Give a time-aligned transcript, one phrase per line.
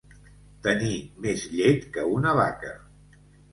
[0.67, 0.95] Tenir
[1.27, 2.75] més llet que una vaca.